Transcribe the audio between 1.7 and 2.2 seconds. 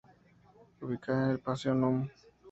num.